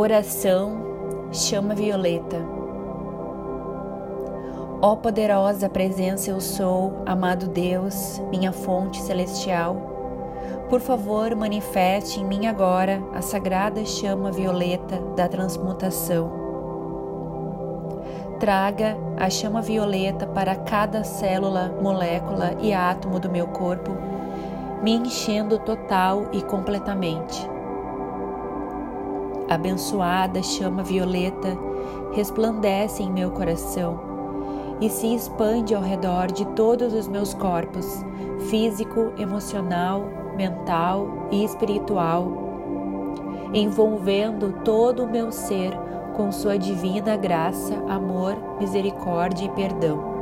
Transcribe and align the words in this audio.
Oração, 0.00 0.78
chama 1.32 1.74
violeta. 1.74 2.36
Ó 4.80 4.94
poderosa 4.94 5.68
presença 5.68 6.30
eu 6.30 6.40
sou, 6.40 7.02
amado 7.04 7.48
Deus, 7.48 8.22
minha 8.30 8.52
fonte 8.52 9.02
celestial. 9.02 9.74
Por 10.70 10.78
favor, 10.78 11.34
manifeste 11.34 12.20
em 12.20 12.24
mim 12.24 12.46
agora 12.46 13.02
a 13.12 13.20
sagrada 13.20 13.84
chama 13.84 14.30
violeta 14.30 15.00
da 15.16 15.26
transmutação. 15.26 16.30
Traga 18.38 18.96
a 19.16 19.28
chama 19.28 19.60
violeta 19.60 20.28
para 20.28 20.54
cada 20.54 21.02
célula, 21.02 21.76
molécula 21.82 22.54
e 22.60 22.72
átomo 22.72 23.18
do 23.18 23.28
meu 23.28 23.48
corpo, 23.48 23.90
me 24.80 24.92
enchendo 24.92 25.58
total 25.58 26.28
e 26.32 26.40
completamente 26.40 27.57
abençoada 29.48 30.42
chama 30.42 30.82
violeta 30.82 31.56
resplandece 32.12 33.02
em 33.02 33.12
meu 33.12 33.30
coração 33.30 34.00
e 34.80 34.88
se 34.88 35.14
expande 35.14 35.74
ao 35.74 35.82
redor 35.82 36.30
de 36.30 36.44
todos 36.48 36.92
os 36.92 37.08
meus 37.08 37.34
corpos, 37.34 38.04
físico, 38.48 39.12
emocional, 39.18 40.04
mental 40.36 41.28
e 41.32 41.44
espiritual, 41.44 42.30
envolvendo 43.52 44.52
todo 44.64 45.04
o 45.04 45.10
meu 45.10 45.32
ser 45.32 45.72
com 46.16 46.30
sua 46.30 46.56
divina 46.56 47.16
graça, 47.16 47.74
amor, 47.88 48.36
misericórdia 48.60 49.46
e 49.46 49.48
perdão. 49.50 50.16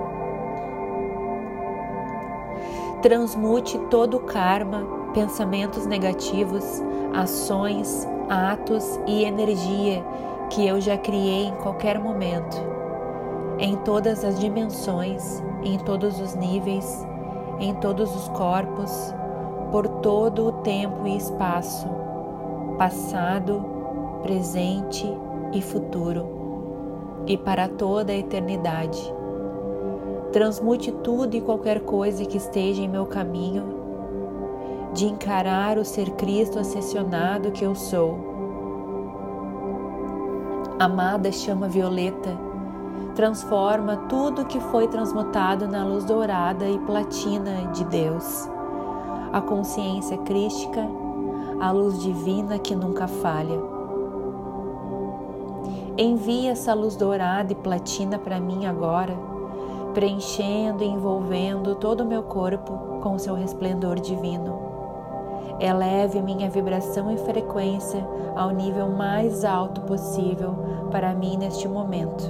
Transmute 3.02 3.79
todo 3.91 4.16
o 4.16 4.21
karma, 4.21 4.87
pensamentos 5.13 5.87
negativos, 5.87 6.83
ações, 7.15 8.09
atos 8.29 8.99
e 9.07 9.24
energia 9.24 10.05
que 10.51 10.66
eu 10.66 10.80
já 10.80 10.96
criei 10.96 11.46
em 11.46 11.55
qualquer 11.57 11.99
momento, 11.99 12.57
em 13.59 13.77
todas 13.77 14.24
as 14.24 14.38
dimensões, 14.38 15.43
em 15.63 15.79
todos 15.79 16.21
os 16.21 16.35
níveis, 16.35 17.07
em 17.59 17.74
todos 17.74 18.15
os 18.15 18.29
corpos, 18.29 19.15
por 19.71 19.88
todo 20.01 20.47
o 20.47 20.52
tempo 20.63 21.07
e 21.07 21.16
espaço, 21.16 21.88
passado, 22.79 23.65
presente 24.23 25.07
e 25.52 25.60
futuro, 25.60 27.24
e 27.27 27.37
para 27.37 27.69
toda 27.69 28.13
a 28.13 28.16
eternidade. 28.16 29.13
Transmute 30.32 30.93
tudo 30.93 31.35
e 31.35 31.41
qualquer 31.41 31.80
coisa 31.80 32.24
que 32.24 32.37
esteja 32.37 32.82
em 32.82 32.88
meu 32.88 33.07
caminho 33.07 33.85
de 34.97 35.05
encarar 35.05 35.77
o 35.77 35.85
ser 35.85 36.13
Cristo 36.13 36.59
ascensionado 36.59 37.52
que 37.52 37.63
eu 37.63 37.75
sou. 37.75 38.19
Amada 40.79 41.30
chama 41.30 41.69
violeta, 41.69 42.30
transforma 43.15 43.99
tudo 44.09 44.47
que 44.47 44.59
foi 44.59 44.88
transmutado 44.88 45.69
na 45.69 45.85
luz 45.85 46.07
dourada 46.07 46.66
e 46.66 46.79
platina 46.79 47.71
de 47.75 47.85
Deus. 47.85 48.49
A 49.35 49.41
consciência 49.43 50.16
crística, 50.19 50.88
a 51.60 51.71
luz 51.71 52.01
divina 52.03 52.59
que 52.59 52.75
nunca 52.75 53.07
falha. 53.07 53.60
Envia 55.99 56.53
essa 56.53 56.73
luz 56.73 56.97
dourada 56.97 57.53
e 57.53 57.57
platina 57.57 58.19
para 58.19 58.41
mim 58.41 58.65
agora, 58.65 59.15
preenchendo 59.93 60.83
e 60.83 60.87
envolvendo 60.87 61.75
todo 61.75 62.01
o 62.01 62.07
meu 62.07 62.23
corpo 62.23 63.01
com 63.03 63.19
seu 63.19 63.35
resplendor 63.35 64.00
divino. 64.00 64.75
Eleve 65.60 66.21
minha 66.21 66.50
vibração 66.50 67.10
e 67.10 67.19
frequência 67.19 68.06
ao 68.34 68.50
nível 68.50 68.88
mais 68.88 69.44
alto 69.44 69.81
possível 69.82 70.54
para 70.91 71.15
mim 71.15 71.37
neste 71.37 71.66
momento. 71.66 72.25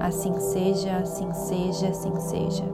Assim 0.00 0.38
seja, 0.40 0.96
assim 0.96 1.32
seja, 1.32 1.88
assim 1.88 2.18
seja. 2.18 2.64